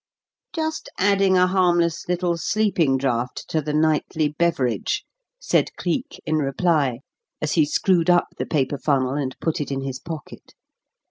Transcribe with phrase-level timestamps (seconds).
[0.51, 5.05] "Just adding a harmless little sleeping draught to the nightly beverage,"
[5.39, 7.01] said Cleek, in reply,
[7.39, 10.55] as he screwed up the paper funnel and put it in his pocket.